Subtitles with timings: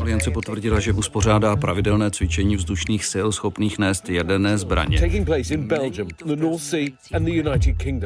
[0.00, 5.00] Aliance potvrdila, že uspořádá pravidelné cvičení vzdušných sil schopných nést jaderné zbraně.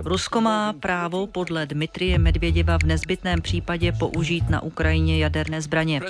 [0.04, 6.00] Rusko má právo podle Dmitrie Medvěděva v nezbytném případě použít na Ukrajině jaderné zbraně.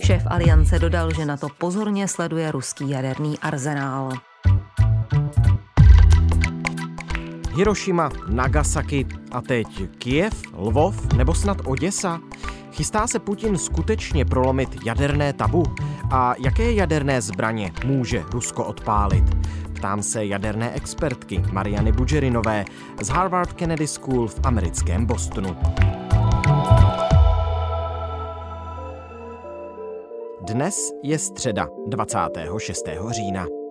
[0.00, 4.12] Šéf aliance dodal, že na to pozorně sleduje ruský jaderný arzenál.
[7.56, 9.66] Hiroshima, Nagasaki a teď
[9.98, 12.20] Kiev, Lvov nebo snad Oděsa?
[12.72, 15.62] Chystá se Putin skutečně prolomit jaderné tabu?
[16.10, 19.24] A jaké jaderné zbraně může Rusko odpálit?
[19.74, 22.64] Ptám se jaderné expertky Mariany Budžerinové
[23.02, 25.56] z Harvard Kennedy School v americkém Bostonu.
[30.40, 32.86] Dnes je středa 26.
[33.10, 33.63] října.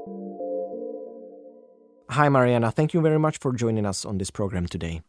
[2.15, 2.71] Hi, Mariana.
[2.71, 5.01] Thank you very much for joining us on this program today.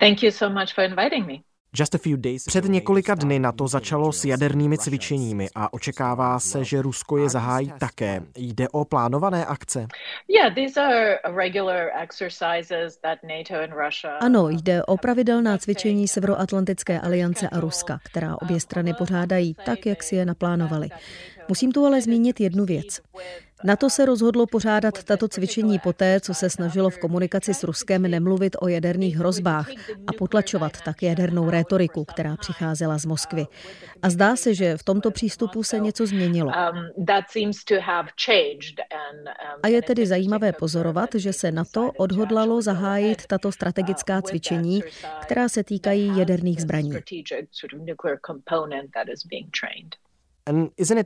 [0.00, 1.42] Thank you so much for inviting me.
[1.78, 6.40] Just a few days Před několika dny na to začalo s jadernými cvičeními a očekává
[6.40, 8.22] se, že Rusko je zahájí také.
[8.36, 9.86] Jde o plánované akce?
[14.20, 20.02] Ano, jde o pravidelná cvičení Severoatlantické aliance a Ruska, která obě strany pořádají tak, jak
[20.02, 20.88] si je naplánovali.
[21.48, 23.00] Musím tu ale zmínit jednu věc.
[23.64, 28.02] Na to se rozhodlo pořádat tato cvičení poté, co se snažilo v komunikaci s Ruskem
[28.02, 29.68] nemluvit o jaderných hrozbách
[30.06, 33.46] a potlačovat tak jadernou rétoriku, která přicházela z Moskvy.
[34.02, 36.50] A zdá se, že v tomto přístupu se něco změnilo.
[39.62, 44.82] A je tedy zajímavé pozorovat, že se na to odhodlalo zahájit tato strategická cvičení,
[45.22, 46.90] která se týkají jaderných zbraní.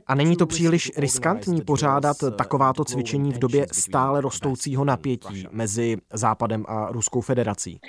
[0.07, 6.65] A není to příliš riskantní pořádat takováto cvičení v době stále rostoucího napětí mezi Západem
[6.67, 7.79] a Ruskou federací?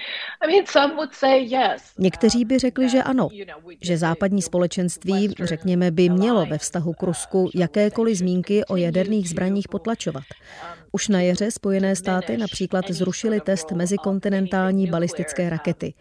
[1.98, 3.28] Někteří by řekli, že ano,
[3.80, 9.68] že západní společenství, řekněme, by mělo ve vztahu k Rusku jakékoliv zmínky o jaderných zbraních
[9.68, 10.24] potlačovat.
[10.92, 15.94] Už na jaře Spojené státy například zrušili test mezikontinentální balistické rakety.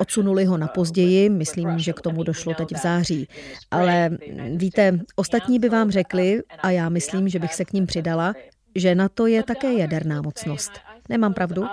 [0.00, 3.28] Odsunuli ho na později, myslím, že k tomu došlo teď v září.
[3.70, 4.10] Ale
[4.56, 8.34] víte, ostatní by vám řekli, a já myslím, že bych se k ním přidala,
[8.74, 10.72] že na to je také jaderná mocnost.
[11.08, 11.64] Nemám pravdu?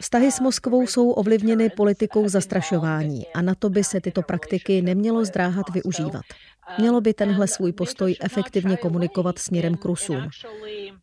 [0.00, 5.24] Vztahy s Moskvou jsou ovlivněny politikou zastrašování a na to by se tyto praktiky nemělo
[5.24, 6.24] zdráhat využívat.
[6.78, 10.28] Mělo by tenhle svůj postoj efektivně komunikovat směrem k Rusům.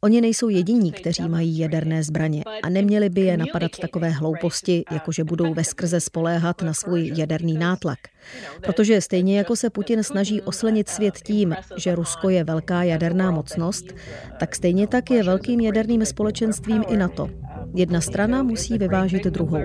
[0.02, 5.12] Oni nejsou jediní, kteří mají jaderné zbraně a neměli by je napadat takové hlouposti, jako
[5.12, 8.00] že budou ve skrze spoléhat na svůj jaderný nátlak.
[8.66, 13.86] Protože stejně jako se Putin snaží oslenit svět tím, že Rusko je velká jaderná mocnost,
[14.40, 17.30] tak stejně tak je velkým jaderným společenstvím i NATO.
[17.76, 19.60] Jedna strana musí vyvážit druhou.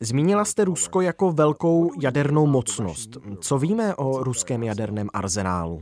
[0.00, 3.10] Zmínila jste Rusko jako velkou jadernou mocnost.
[3.40, 5.80] Co víme o ruském jaderném arzenálu?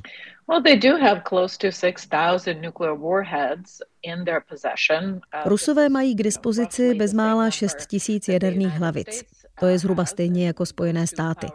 [5.45, 9.25] Rusové mají k dispozici bezmála 6 tisíc jaderných hlavic.
[9.61, 11.47] To je zhruba stejně jako Spojené státy.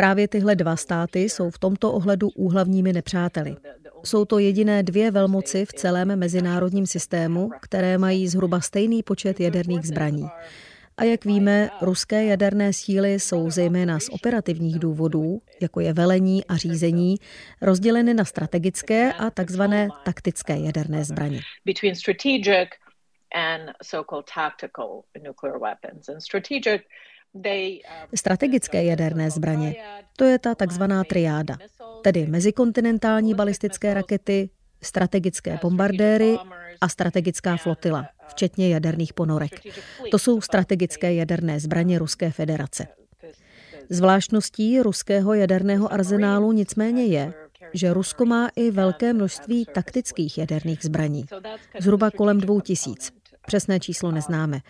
[0.00, 3.56] Právě tyhle dva státy jsou v tomto ohledu úhlavními nepřáteli.
[4.04, 9.86] Jsou to jediné dvě velmoci v celém mezinárodním systému, které mají zhruba stejný počet jaderných
[9.86, 10.28] zbraní.
[10.96, 16.56] A jak víme, ruské jaderné síly jsou zejména z operativních důvodů, jako je velení a
[16.56, 17.16] řízení,
[17.60, 21.40] rozděleny na strategické a takzvané taktické jaderné zbraně.
[28.14, 29.74] Strategické jaderné zbraně,
[30.16, 31.56] to je ta takzvaná triáda,
[32.02, 34.50] tedy mezikontinentální balistické rakety,
[34.82, 36.36] strategické bombardéry
[36.80, 39.60] a strategická flotila, včetně jaderných ponorek.
[40.10, 42.86] To jsou strategické jaderné zbraně Ruské federace.
[43.90, 47.32] Zvláštností ruského jaderného arzenálu nicméně je,
[47.74, 51.24] že Rusko má i velké množství taktických jaderných zbraní,
[51.80, 53.12] zhruba kolem dvou tisíc.
[53.48, 54.60] Přesné číslo neznáme.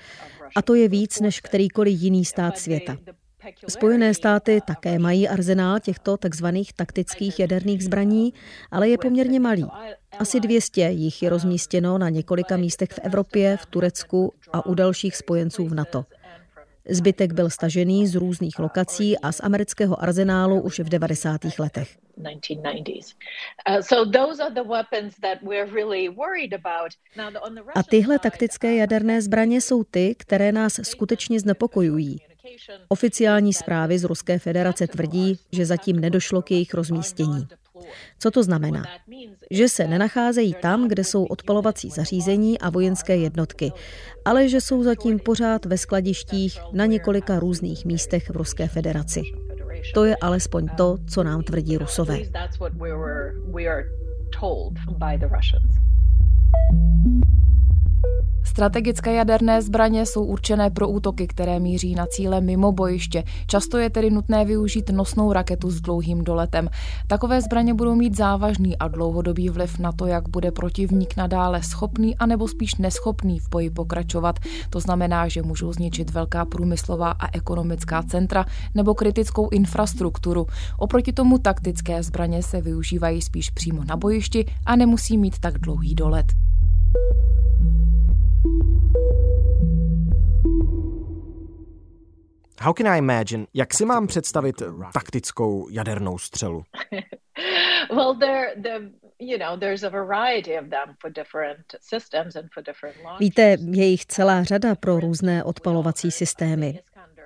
[0.56, 2.96] A to je víc než kterýkoliv jiný stát světa.
[3.68, 8.34] Spojené státy také mají arzenál těchto takzvaných taktických jaderných zbraní,
[8.70, 9.66] ale je poměrně malý.
[10.18, 15.16] Asi 200 jich je rozmístěno na několika místech v Evropě, v Turecku a u dalších
[15.16, 16.04] spojenců v NATO.
[16.90, 21.40] Zbytek byl stažený z různých lokací a z amerického arzenálu už v 90.
[21.58, 21.98] letech.
[27.74, 32.18] A tyhle taktické jaderné zbraně jsou ty, které nás skutečně znepokojují.
[32.88, 37.46] Oficiální zprávy z Ruské federace tvrdí, že zatím nedošlo k jejich rozmístění.
[38.18, 38.84] Co to znamená?
[39.50, 43.72] Že se nenacházejí tam, kde jsou odpalovací zařízení a vojenské jednotky,
[44.24, 49.22] ale že jsou zatím pořád ve skladištích na několika různých místech v Ruské federaci.
[49.94, 52.18] To je alespoň to, co nám tvrdí Rusové.
[58.58, 63.24] Strategické jaderné zbraně jsou určené pro útoky, které míří na cíle mimo bojiště.
[63.46, 66.68] Často je tedy nutné využít nosnou raketu s dlouhým doletem.
[67.06, 72.16] Takové zbraně budou mít závažný a dlouhodobý vliv na to, jak bude protivník nadále schopný
[72.16, 74.38] anebo spíš neschopný v boji pokračovat.
[74.70, 80.46] To znamená, že můžou zničit velká průmyslová a ekonomická centra nebo kritickou infrastrukturu.
[80.78, 85.94] Oproti tomu taktické zbraně se využívají spíš přímo na bojišti a nemusí mít tak dlouhý
[85.94, 86.47] dolet.
[92.60, 93.46] How can I imagine?
[93.54, 94.62] Jak si mám představit
[94.92, 96.62] taktickou jadernou střelu?
[97.90, 102.62] well, there, the, you know, there's a variety of them for different systems and for
[102.62, 106.78] different Víte, je jich celá řada pro různé odpalovací systémy.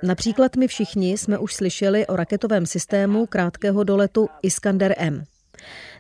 [0.03, 5.25] Například my všichni jsme už slyšeli o raketovém systému krátkého doletu Iskander M.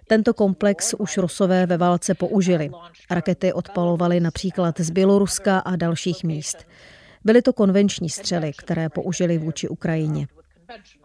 [0.07, 2.71] Tento komplex už Rusové ve válce použili.
[3.11, 6.57] Rakety odpalovaly například z Běloruska a dalších míst.
[7.25, 10.27] Byly to konvenční střely, které použili vůči Ukrajině.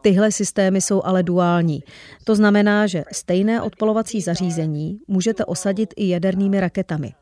[0.01, 1.83] Tyhle systémy jsou ale duální.
[2.23, 7.13] To znamená, že stejné odpalovací zařízení můžete osadit i jadernými raketami.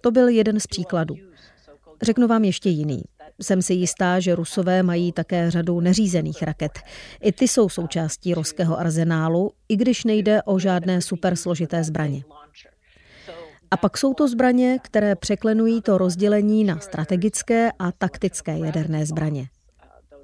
[0.00, 1.14] To byl jeden z příkladů.
[2.02, 3.02] Řeknu vám ještě jiný.
[3.42, 6.78] Jsem si jistá, že Rusové mají také řadu neřízených raket.
[7.22, 12.24] I ty jsou součástí ruského arzenálu, i když nejde o žádné supersložité zbraně.
[13.70, 19.48] A pak jsou to zbraně, které překlenují to rozdělení na strategické a taktické jaderné zbraně.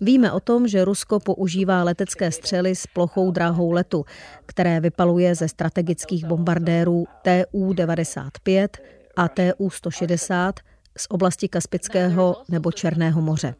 [0.00, 4.04] Víme o tom, že Rusko používá letecké střely s plochou dráhou letu,
[4.46, 8.68] které vypaluje ze strategických bombardérů TU-95
[9.16, 10.52] a TU-160
[10.98, 13.54] z oblasti Kaspického nebo Černého moře.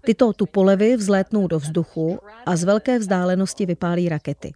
[0.00, 4.52] Tyto tupolevy vzlétnou do vzduchu a z velké vzdálenosti vypálí rakety.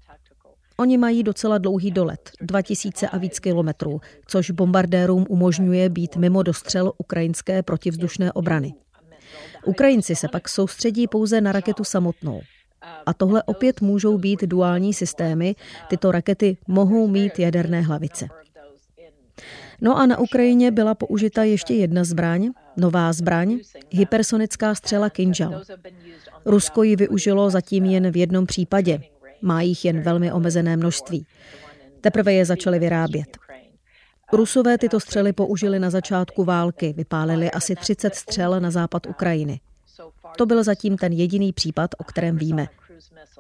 [0.76, 6.93] Oni mají docela dlouhý dolet, 2000 a víc kilometrů, což bombardérům umožňuje být mimo dostřel
[6.99, 8.75] ukrajinské protivzdušné obrany.
[9.66, 12.40] Ukrajinci se pak soustředí pouze na raketu samotnou.
[13.06, 15.55] A tohle opět můžou být duální systémy,
[15.88, 18.28] tyto rakety mohou mít jaderné hlavice.
[19.84, 23.58] No a na Ukrajině byla použita ještě jedna zbraň, nová zbraň,
[23.90, 25.62] hypersonická střela Kinjal.
[26.44, 29.00] Rusko ji využilo zatím jen v jednom případě,
[29.43, 31.26] má jich jen velmi omezené množství.
[32.00, 33.38] Teprve je začaly vyrábět.
[34.32, 39.61] Rusové tyto střely použili na začátku války, vypálili asi 30 střel na západ Ukrajiny.
[40.37, 42.69] To byl zatím ten jediný případ, o kterém víme.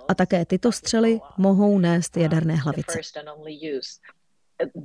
[0.08, 2.98] A také tyto střely mohou nést jaderné hlavice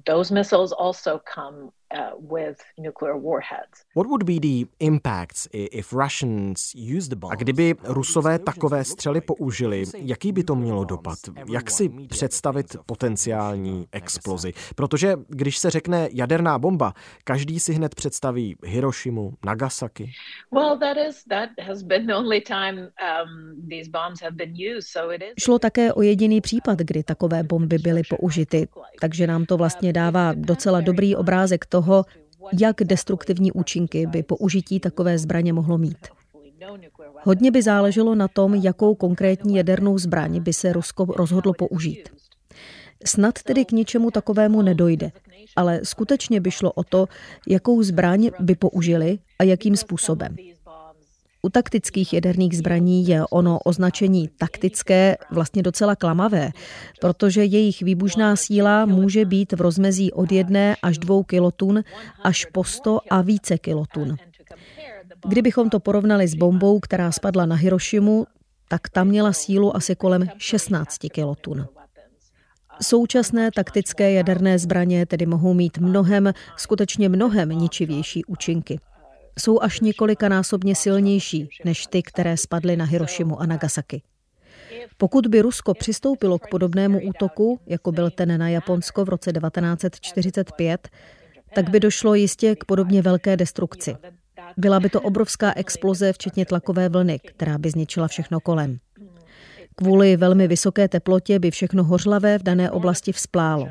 [0.05, 3.85] those missiles also come uh, with nuclear warheads.
[3.95, 7.31] What would be the impacts if Russians use the bombs?
[7.31, 11.17] A kdyby Rusové takové střely použili, jaký by to mělo dopad?
[11.51, 14.53] Jak si představit potenciální explozi?
[14.75, 20.11] Protože když se řekne jaderná bomba, každý si hned představí Hirošimu, Nagasaki.
[20.51, 24.89] Well, that is that has been the only time um, these bombs have been used,
[24.89, 25.43] so it is.
[25.43, 28.67] Šlo také o jediný případ, kdy takové bomby byly použity,
[29.01, 31.76] takže nám to vlastně dává docela dobrý obrázek toho,
[32.59, 35.97] jak destruktivní účinky by použití takové zbraně mohlo mít.
[37.23, 42.09] Hodně by záleželo na tom, jakou konkrétní jadernou zbraň by se Rusko rozhodlo použít.
[43.05, 45.11] Snad tedy k ničemu takovému nedojde,
[45.55, 47.07] ale skutečně by šlo o to,
[47.47, 50.35] jakou zbraň by použili a jakým způsobem.
[51.47, 56.51] U taktických jaderných zbraní je ono označení taktické vlastně docela klamavé,
[57.01, 61.83] protože jejich výbušná síla může být v rozmezí od jedné až dvou kilotun
[62.23, 64.15] až po 100 a více kilotun.
[65.27, 68.25] Kdybychom to porovnali s bombou, která spadla na Hirošimu,
[68.67, 71.67] tak tam měla sílu asi kolem 16 kilotun.
[72.81, 78.79] Současné taktické jaderné zbraně tedy mohou mít mnohem, skutečně mnohem ničivější účinky
[79.39, 84.01] jsou až několikanásobně silnější než ty, které spadly na Hirošimu a Nagasaki.
[84.97, 90.89] Pokud by Rusko přistoupilo k podobnému útoku, jako byl ten na Japonsko v roce 1945,
[91.55, 93.95] tak by došlo jistě k podobně velké destrukci.
[94.57, 98.77] Byla by to obrovská exploze, včetně tlakové vlny, která by zničila všechno kolem.
[99.75, 103.67] Kvůli velmi vysoké teplotě by všechno hořlavé v dané oblasti vzplálo.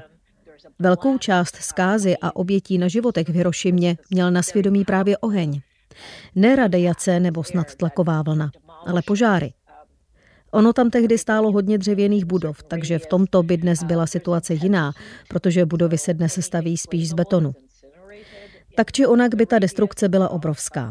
[0.79, 5.61] Velkou část zkázy a obětí na životech v Hirošimě měl na svědomí právě oheň.
[6.35, 8.51] Ne radiace nebo snad tlaková vlna,
[8.87, 9.53] ale požáry.
[10.51, 14.93] Ono tam tehdy stálo hodně dřevěných budov, takže v tomto by dnes byla situace jiná,
[15.29, 17.55] protože budovy se dnes staví spíš z betonu.
[18.77, 20.91] Tak či onak by ta destrukce byla obrovská.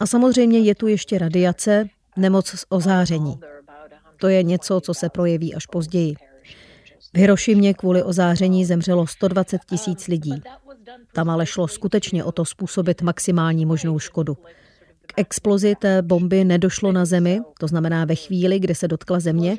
[0.00, 3.40] A samozřejmě je tu ještě radiace, nemoc z ozáření.
[4.20, 6.14] To je něco, co se projeví až později.
[7.14, 10.42] V Hirošimě kvůli ozáření zemřelo 120 tisíc lidí.
[11.12, 14.36] Tam ale šlo skutečně o to způsobit maximální možnou škodu.
[15.06, 19.56] K explozi té bomby nedošlo na zemi, to znamená ve chvíli, kdy se dotkla země,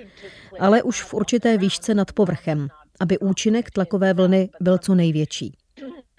[0.60, 2.67] ale už v určité výšce nad povrchem,
[3.00, 5.53] aby účinek tlakové vlny byl co největší.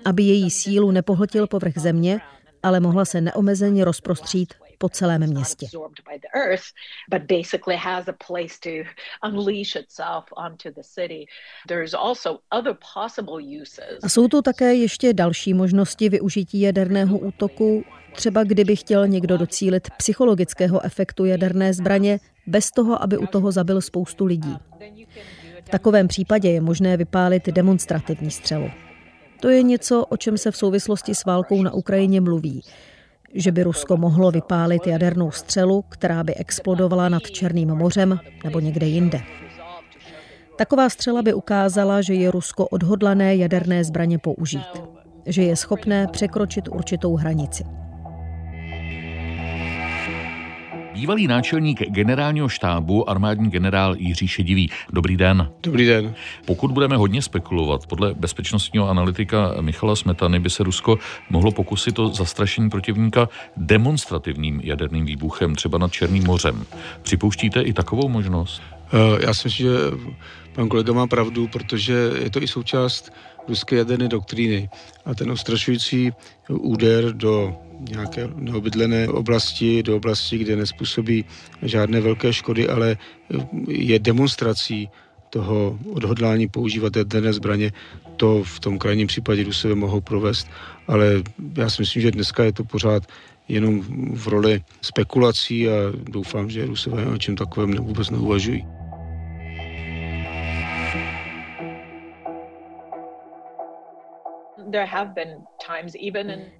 [0.05, 2.21] Aby její sílu nepohltil povrch země,
[2.63, 5.67] ale mohla se neomezeně rozprostřít po celém městě.
[14.03, 19.91] A jsou tu také ještě další možnosti využití jaderného útoku, třeba kdyby chtěl někdo docílit
[19.91, 24.57] psychologického efektu jaderné zbraně bez toho, aby u toho zabil spoustu lidí.
[25.65, 28.71] V takovém případě je možné vypálit demonstrativní střelu.
[29.41, 32.63] To je něco, o čem se v souvislosti s válkou na Ukrajině mluví
[33.35, 38.87] že by Rusko mohlo vypálit jadernou střelu, která by explodovala nad Černým mořem nebo někde
[38.87, 39.21] jinde.
[40.57, 44.83] Taková střela by ukázala, že je Rusko odhodlané jaderné zbraně použít,
[45.27, 47.65] že je schopné překročit určitou hranici.
[50.95, 54.71] Bývalý náčelník generálního štábu, armádní generál Jiří Šedivý.
[54.93, 55.51] Dobrý den.
[55.63, 56.15] Dobrý den.
[56.47, 60.99] Pokud budeme hodně spekulovat, podle bezpečnostního analytika Michala Smetany by se Rusko
[61.31, 66.67] mohlo pokusit o zastrašení protivníka demonstrativním jaderným výbuchem, třeba nad Černým mořem.
[67.03, 68.63] Připouštíte i takovou možnost?
[68.93, 69.73] Eh, já si myslím, že
[70.53, 73.13] pan kolega má pravdu, protože je to i součást
[73.49, 74.69] ruské jaderné doktríny.
[75.05, 76.13] A ten ostrašující
[76.49, 77.57] úder do
[77.91, 81.25] nějaké neobydlené oblasti, do oblasti, kde nespůsobí
[81.63, 82.97] žádné velké škody, ale
[83.69, 84.89] je demonstrací
[85.31, 87.73] toho odhodlání používat jaderné zbraně,
[88.17, 90.47] to v tom krajním případě Rusové mohou provést.
[90.87, 91.23] Ale
[91.57, 93.03] já si myslím, že dneska je to pořád
[93.49, 93.83] jenom
[94.15, 95.73] v roli spekulací a
[96.11, 98.74] doufám, že Rusové o čem takovém vůbec neuvažují.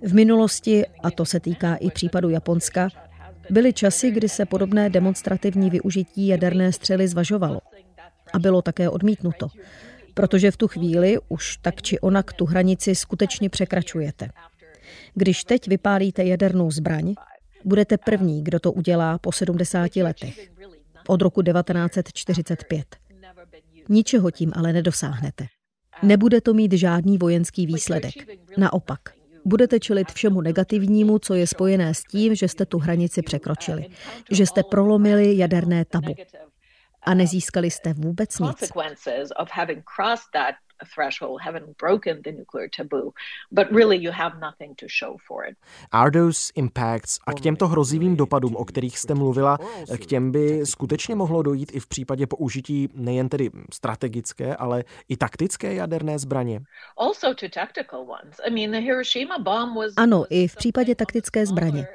[0.03, 2.89] V minulosti, a to se týká i případu Japonska,
[3.51, 7.61] byly časy, kdy se podobné demonstrativní využití jaderné střely zvažovalo.
[8.33, 9.49] A bylo také odmítnuto,
[10.15, 14.29] protože v tu chvíli už tak či onak tu hranici skutečně překračujete.
[15.15, 17.15] Když teď vypálíte jadernou zbraň,
[17.65, 20.51] budete první, kdo to udělá po 70 letech.
[21.09, 22.97] Od roku 1945.
[23.89, 25.47] Ničeho tím ale nedosáhnete.
[26.03, 28.15] Nebude to mít žádný vojenský výsledek.
[28.57, 29.01] Naopak,
[29.45, 33.87] budete čelit všemu negativnímu, co je spojené s tím, že jste tu hranici překročili,
[34.31, 36.15] že jste prolomili jaderné tabu
[37.03, 38.73] a nezískali jste vůbec nic
[40.95, 43.13] threshold, haven't broken the nuclear taboo,
[43.51, 45.57] but really you have nothing to show for it.
[45.93, 49.59] Are those impacts a k těmto hrozivým dopadům, o kterých jste mluvila,
[49.99, 55.17] k těm by skutečně mohlo dojít i v případě použití nejen tedy strategické, ale i
[55.17, 56.61] taktické jaderné zbraně?
[59.97, 61.87] Ano, i v případě taktické zbraně.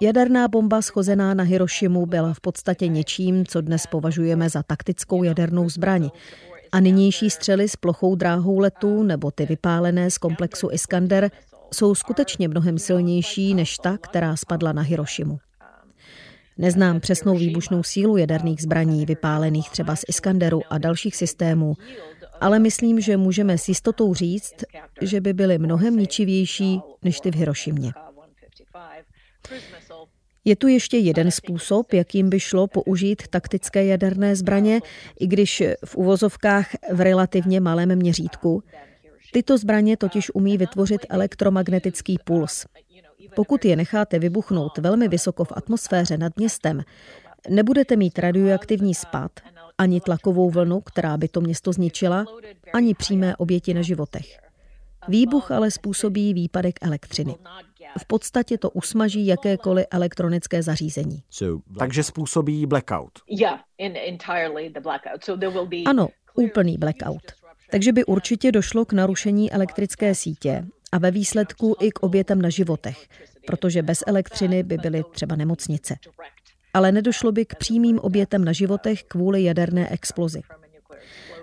[0.00, 5.68] Jaderná bomba schozená na Hirošimu byla v podstatě něčím, co dnes považujeme za taktickou jadernou
[5.68, 6.10] zbraň
[6.74, 11.30] a nynější střely s plochou dráhou letu nebo ty vypálené z komplexu Iskander
[11.74, 15.38] jsou skutečně mnohem silnější než ta, která spadla na Hirošimu.
[16.58, 21.74] Neznám přesnou výbušnou sílu jaderných zbraní vypálených třeba z Iskanderu a dalších systémů,
[22.40, 24.54] ale myslím, že můžeme s jistotou říct,
[25.00, 27.92] že by byly mnohem ničivější než ty v Hirošimě.
[30.44, 34.80] Je tu ještě jeden způsob, jakým by šlo použít taktické jaderné zbraně,
[35.20, 38.62] i když v uvozovkách v relativně malém měřítku.
[39.32, 42.66] Tyto zbraně totiž umí vytvořit elektromagnetický puls.
[43.36, 46.82] Pokud je necháte vybuchnout velmi vysoko v atmosféře nad městem,
[47.48, 49.30] nebudete mít radioaktivní spad,
[49.78, 52.24] ani tlakovou vlnu, která by to město zničila,
[52.72, 54.38] ani přímé oběti na životech.
[55.08, 57.34] Výbuch ale způsobí výpadek elektřiny.
[57.98, 61.22] V podstatě to usmaží jakékoliv elektronické zařízení.
[61.78, 63.12] Takže způsobí blackout.
[65.86, 67.22] Ano, úplný blackout.
[67.70, 72.48] Takže by určitě došlo k narušení elektrické sítě a ve výsledku i k obětem na
[72.48, 73.08] životech,
[73.46, 75.96] protože bez elektřiny by byly třeba nemocnice.
[76.74, 80.40] Ale nedošlo by k přímým obětem na životech kvůli jaderné explozi.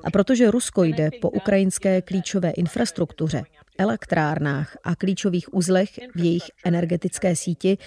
[0.03, 3.43] A protože Rusko jde po ukrajinské klíčové infrastruktuře,
[3.77, 7.77] elektrárnách a klíčových uzlech v jejich energetické síti,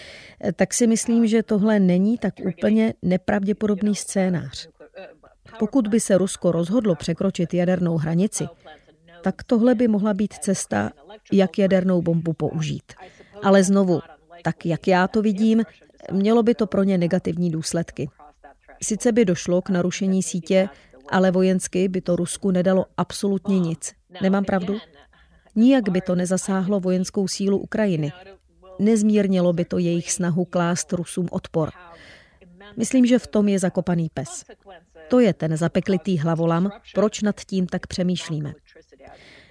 [0.57, 4.69] tak si myslím, že tohle není tak úplně nepravděpodobný scénář.
[5.59, 8.47] Pokud by se Rusko rozhodlo překročit jadernou hranici,
[9.23, 10.91] tak tohle by mohla být cesta,
[11.33, 12.93] jak jadernou bombu použít.
[13.43, 14.01] Ale znovu,
[14.43, 15.65] tak jak já to vidím,
[16.13, 18.09] mělo by to pro ně negativní důsledky.
[18.83, 20.69] Sice by došlo k narušení sítě,
[21.09, 23.93] ale vojensky by to Rusku nedalo absolutně nic.
[24.23, 24.79] Nemám pravdu?
[25.57, 28.13] Nijak by to nezasáhlo vojenskou sílu Ukrajiny.
[28.79, 31.71] Nezmírnilo by to jejich snahu klást Rusům odpor.
[32.77, 34.45] Myslím, že v tom je zakopaný pes.
[35.09, 38.53] To je ten zapeklitý hlavolam, proč nad tím tak přemýšlíme.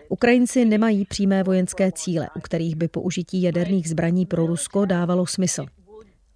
[0.10, 5.66] Ukrajinci nemají přímé vojenské cíle, u kterých by použití jaderných zbraní pro Rusko dávalo smysl.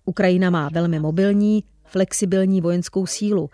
[0.05, 3.49] Ukrajina má velmi mobilní, flexibilní vojenskou sílu.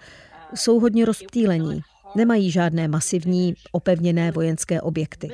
[0.56, 1.82] Jsou hodně rozptýlení,
[2.16, 5.30] nemají žádné masivní, opevněné vojenské objekty.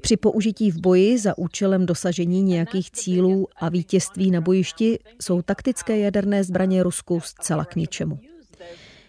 [0.00, 5.98] Při použití v boji za účelem dosažení nějakých cílů a vítězství na bojišti jsou taktické
[5.98, 8.18] jaderné zbraně Rusku zcela k ničemu.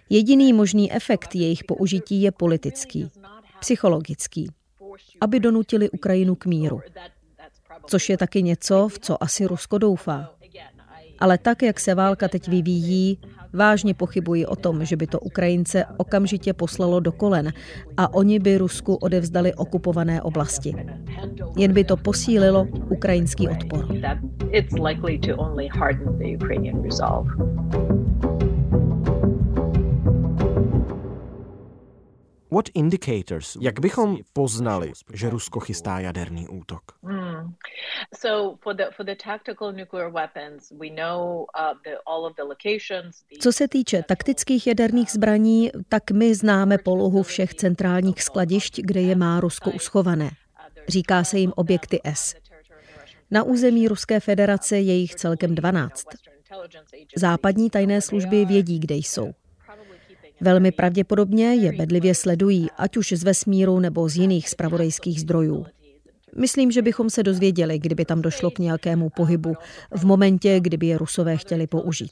[0.10, 3.12] Jediný možný efekt jejich použití je politický,
[3.60, 4.50] psychologický,
[5.22, 6.82] aby donutili Ukrajinu k míru.
[7.86, 10.36] Což je taky něco, v co asi Rusko doufá.
[11.20, 13.18] Ale tak, jak se válka teď vyvíjí,
[13.54, 17.54] vážně pochybuji o tom, že by to Ukrajince okamžitě poslalo do kolen
[17.98, 20.76] a oni by Rusku odevzdali okupované oblasti.
[21.58, 23.88] Jen by to posílilo ukrajinský odpor.
[32.54, 33.58] What indicators?
[33.62, 36.82] Jak bychom poznali, že Rusko chystá jaderný útok?
[37.04, 37.21] Hmm.
[43.40, 49.16] Co se týče taktických jaderných zbraní, tak my známe polohu všech centrálních skladišť, kde je
[49.16, 50.30] má Rusko uschované.
[50.88, 52.36] Říká se jim objekty S.
[53.32, 56.04] Na území Ruské federace je jich celkem 12.
[57.16, 59.32] Západní tajné služby vědí, kde jsou.
[60.42, 65.66] Velmi pravděpodobně je bedlivě sledují, ať už z vesmíru nebo z jiných spravodajských zdrojů.
[66.38, 69.54] Myslím, že bychom se dozvěděli, kdyby tam došlo k nějakému pohybu
[69.92, 72.12] v momentě, kdyby je Rusové chtěli použít.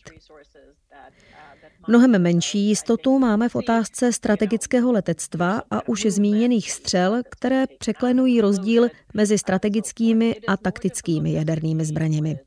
[1.87, 8.87] Mnohem menší jistotu máme v otázce strategického letectva a už zmíněných střel, které překlenují rozdíl
[9.13, 12.39] mezi strategickými a taktickými jadernými zbraněmi.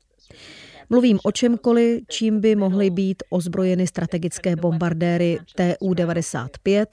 [0.89, 6.85] Mluvím o čemkoliv, čím by mohly být ozbrojeny strategické bombardéry TU-95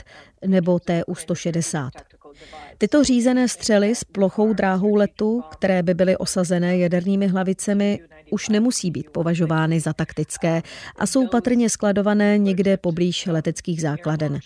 [0.47, 1.91] nebo TU-160.
[2.79, 8.01] Tyto řízené střely s plochou dráhou letu, které by byly osazené jadernými hlavicemi,
[8.31, 10.63] už nemusí být považovány za taktické
[10.99, 14.39] a jsou patrně skladované někde poblíž leteckých základen.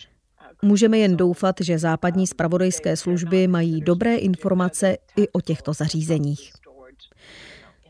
[0.63, 6.53] Můžeme jen doufat, že západní spravodajské služby mají dobré informace i o těchto zařízeních.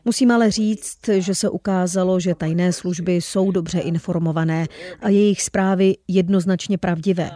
[0.05, 4.67] Musím ale říct, že se ukázalo, že tajné služby jsou dobře informované
[5.01, 7.31] a jejich zprávy jednoznačně pravdivé.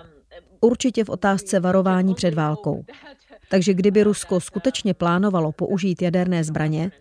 [0.62, 2.86] Určitě v otázce varování před válkou.
[3.50, 6.92] Takže kdyby Rusko skutečně plánovalo použít jaderné zbraně,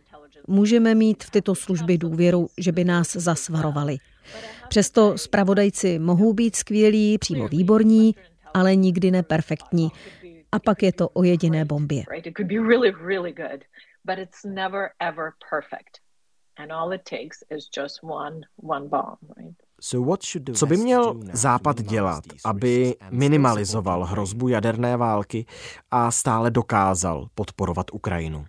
[0.46, 3.96] můžeme mít v tyto služby důvěru, že by nás zasvarovali.
[4.68, 8.14] Přesto spravodajci mohou být skvělí, přímo výborní,
[8.54, 9.88] ale nikdy neperfektní.
[10.52, 12.04] A pak je to o jediné bombě.
[16.58, 19.67] And all it takes is just one, one bomb, right?
[20.54, 25.46] Co by měl Západ dělat, aby minimalizoval hrozbu jaderné války
[25.90, 28.44] a stále dokázal podporovat Ukrajinu?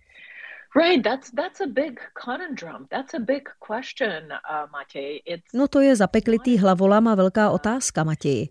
[5.53, 8.49] No to je zapeklitý hlavolam a velká otázka, Matěji.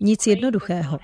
[0.00, 0.98] Nic jednoduchého.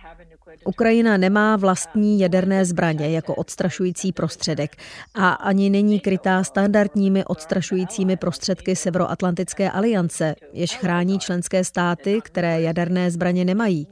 [0.64, 4.76] Ukrajina nemá vlastní jaderné zbraně jako odstrašující prostředek
[5.14, 13.10] a ani není krytá standardními odstrašujícími prostředky Severoatlantické aliance, jež chrání členské státy, které jaderné
[13.10, 13.88] zbraně nemají.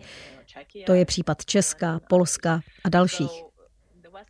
[0.86, 3.42] To je případ Česka, Polska a dalších.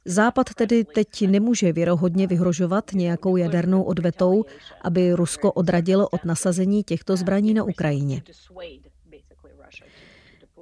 [0.05, 4.45] Západ tedy teď nemůže věrohodně vyhrožovat nějakou jadernou odvetou,
[4.83, 8.23] aby Rusko odradilo od nasazení těchto zbraní na Ukrajině.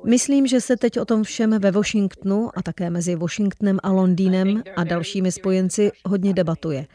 [0.08, 4.62] Myslím, že se teď o tom všem ve Washingtonu a také mezi Washingtonem a Londýnem
[4.76, 6.86] a dalšími spojenci hodně debatuje.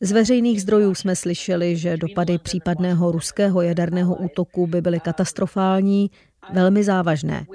[0.00, 6.10] Z veřejných zdrojů jsme slyšeli, že dopady případného ruského jaderného útoku by byly katastrofální,
[6.52, 7.46] velmi závažné,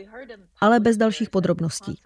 [0.61, 1.99] ale bez dalších podrobností.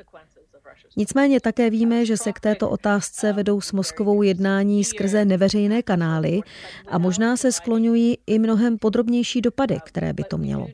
[0.97, 6.41] Nicméně také víme, že se k této otázce vedou s Moskovou jednání skrze neveřejné kanály
[6.87, 10.67] a možná se skloňují i mnohem podrobnější dopady, které by to mělo.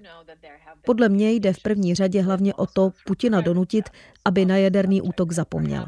[0.86, 3.90] Podle mě jde v první řadě hlavně o to Putina donutit,
[4.26, 5.86] aby na jaderný útok zapomněl.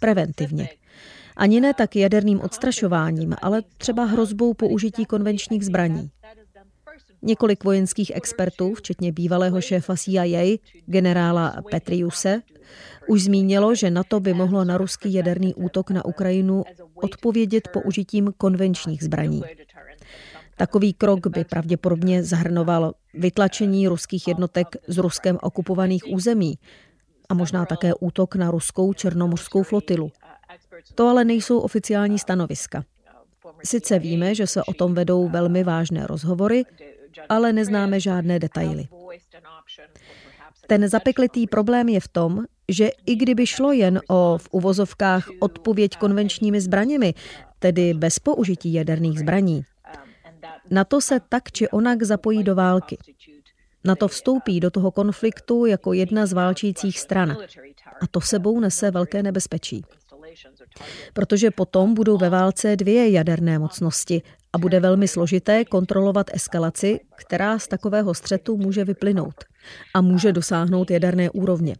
[0.00, 0.68] Preventivně.
[1.36, 6.10] Ani ne tak jaderným odstrašováním, ale třeba hrozbou použití konvenčních zbraní.
[7.22, 12.42] Několik vojenských expertů, včetně bývalého šéfa CIA, generála Petriuse,
[13.08, 19.04] už zmínilo, že NATO by mohlo na ruský jaderný útok na Ukrajinu odpovědět použitím konvenčních
[19.04, 19.42] zbraní.
[20.56, 26.58] Takový krok by pravděpodobně zahrnoval vytlačení ruských jednotek z ruskem okupovaných území
[27.28, 30.12] a možná také útok na ruskou černomořskou flotilu.
[30.94, 32.84] To ale nejsou oficiální stanoviska.
[33.64, 36.64] Sice víme, že se o tom vedou velmi vážné rozhovory,
[37.28, 38.88] ale neznáme žádné detaily.
[40.66, 45.96] Ten zapeklitý problém je v tom, že i kdyby šlo jen o v uvozovkách odpověď
[45.96, 47.14] konvenčními zbraněmi,
[47.58, 49.64] tedy bez použití jaderných zbraní,
[50.70, 52.98] na to se tak či onak zapojí do války.
[53.84, 57.36] Na to vstoupí do toho konfliktu jako jedna z válčících stran.
[58.00, 59.84] A to sebou nese velké nebezpečí.
[61.12, 67.58] Protože potom budou ve válce dvě jaderné mocnosti a bude velmi složité kontrolovat eskalaci, která
[67.58, 69.44] z takového střetu může vyplynout
[69.94, 71.76] a může dosáhnout jaderné úrovně.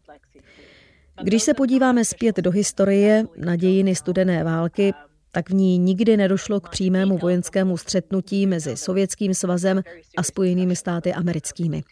[1.23, 4.95] Když se podíváme zpět do historie na dějiny studené války,
[5.33, 9.83] tak v ní nikdy nedošlo k přímému vojenskému střetnutí mezi Sovětským svazem
[10.17, 11.83] a Spojenými státy americkými.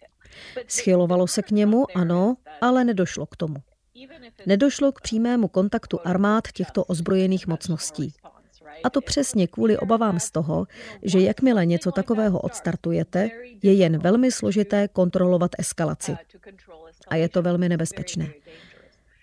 [0.67, 3.57] Schylovalo se k němu, ano, ale nedošlo k tomu.
[4.47, 8.13] Nedošlo k přímému kontaktu armád těchto ozbrojených mocností.
[8.85, 10.67] A to přesně kvůli obavám z toho,
[11.03, 13.31] že jakmile něco takového odstartujete,
[13.63, 16.17] je jen velmi složité kontrolovat eskalaci.
[17.09, 18.29] A je to velmi nebezpečné.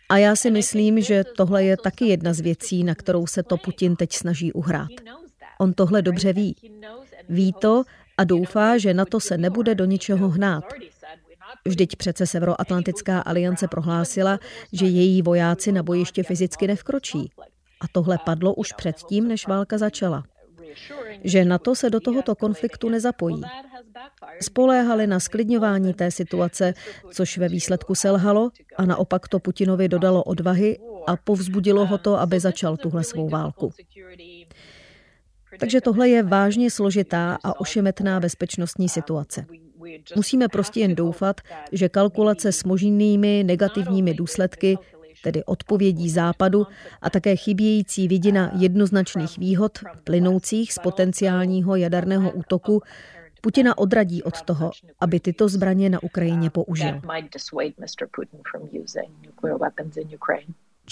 [0.10, 3.58] A já si myslím, že tohle je taky jedna z věcí, na kterou se to
[3.58, 4.90] Putin teď snaží uhrát.
[5.60, 6.56] On tohle dobře ví.
[7.30, 7.84] Ví to
[8.18, 10.64] a doufá, že na to se nebude do ničeho hnát.
[11.66, 14.40] Vždyť přece Severoatlantická aliance prohlásila,
[14.74, 17.32] že její vojáci na bojiště fyzicky nevkročí.
[17.86, 20.24] A tohle padlo už předtím, než válka začala.
[21.24, 23.42] Že NATO se do tohoto konfliktu nezapojí.
[24.42, 26.74] Spoléhali na sklidňování té situace,
[27.12, 32.40] což ve výsledku selhalo a naopak to Putinovi dodalo odvahy a povzbudilo ho to, aby
[32.40, 33.72] začal tuhle svou válku.
[35.60, 39.46] Takže tohle je vážně složitá a ošemetná bezpečnostní situace.
[40.16, 44.78] Musíme prostě jen doufat, že kalkulace s možnými negativními důsledky
[45.26, 46.68] tedy odpovědí Západu
[47.02, 52.82] a také chybějící vidina jednoznačných výhod plynoucích z potenciálního jaderného útoku
[53.42, 57.02] Putina odradí od toho, aby tyto zbraně na Ukrajině použil.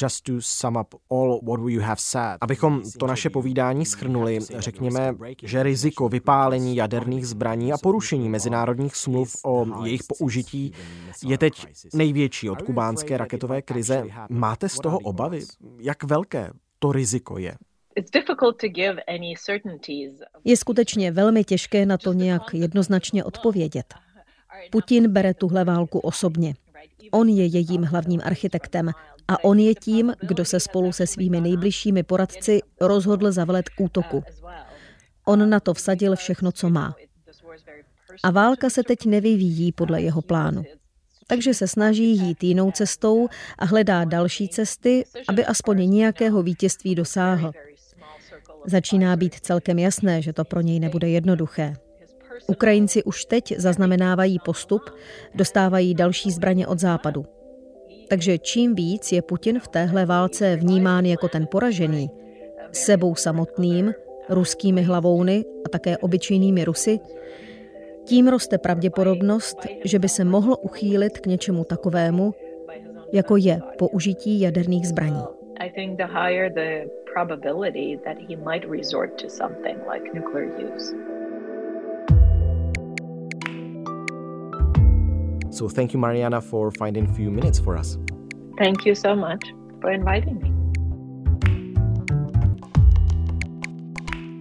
[0.01, 2.37] Just to sum up all what you have said.
[2.41, 9.35] Abychom to naše povídání schrnuli, řekněme, že riziko vypálení jaderných zbraní a porušení mezinárodních smluv
[9.45, 10.71] o jejich použití
[11.25, 14.03] je teď největší od kubánské raketové krize.
[14.29, 15.39] Máte z toho obavy?
[15.79, 17.55] Jak velké to riziko je?
[20.43, 23.93] Je skutečně velmi těžké na to nějak jednoznačně odpovědět.
[24.71, 26.53] Putin bere tuhle válku osobně.
[27.11, 28.91] On je jejím hlavním architektem
[29.27, 34.23] a on je tím, kdo se spolu se svými nejbližšími poradci rozhodl zavolet k útoku.
[35.25, 36.95] On na to vsadil všechno, co má.
[38.23, 40.63] A válka se teď nevyvíjí podle jeho plánu.
[41.27, 43.27] Takže se snaží jít jinou cestou
[43.59, 47.51] a hledá další cesty, aby aspoň nějakého vítězství dosáhl.
[48.65, 51.73] Začíná být celkem jasné, že to pro něj nebude jednoduché.
[52.47, 54.81] Ukrajinci už teď zaznamenávají postup,
[55.35, 57.25] dostávají další zbraně od západu.
[58.07, 62.09] Takže čím víc je Putin v téhle válce vnímán jako ten poražený,
[62.71, 63.93] sebou samotným,
[64.29, 66.99] ruskými hlavouny a také obyčejnými Rusy,
[68.05, 72.33] tím roste pravděpodobnost, že by se mohl uchýlit k něčemu takovému,
[73.13, 75.23] jako je použití jaderných zbraní.
[85.53, 87.99] So thank you, Mariana, for finding a few minutes for us.
[88.57, 89.43] Thank you so much
[89.81, 90.62] for inviting me.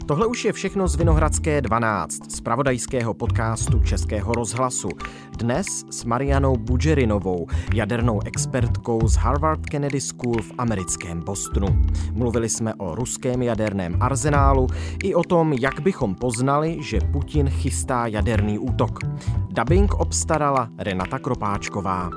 [0.06, 4.88] Tohle už je všechno z Vinohradské 12, z pravodajského podcastu Českého rozhlasu.
[5.38, 11.66] Dnes s Marianou Budžerinovou, jadernou expertkou z Harvard Kennedy School v americkém Bostonu.
[12.12, 14.66] Mluvili jsme o ruském jaderném arzenálu
[15.04, 18.98] i o tom, jak bychom poznali, že Putin chystá jaderný útok.
[19.50, 22.10] Dubbing obstarala Renata Kropáčková.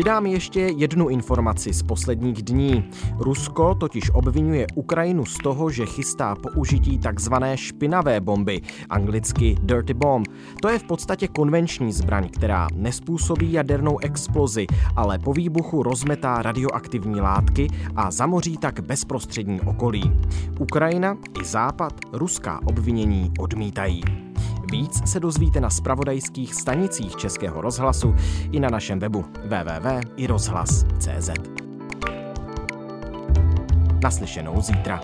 [0.00, 2.84] Přidám ještě jednu informaci z posledních dní.
[3.18, 8.60] Rusko totiž obvinuje Ukrajinu z toho, že chystá použití takzvané špinavé bomby,
[8.90, 10.28] anglicky dirty bomb.
[10.62, 17.20] To je v podstatě konvenční zbraň, která nespůsobí jadernou explozi, ale po výbuchu rozmetá radioaktivní
[17.20, 20.12] látky a zamoří tak bezprostřední okolí.
[20.60, 24.29] Ukrajina i Západ ruská obvinění odmítají.
[24.70, 28.14] Víc se dozvíte na spravodajských stanicích Českého rozhlasu
[28.52, 31.30] i na našem webu www.irozhlas.cz.
[34.02, 35.00] Naslyšenou zítra.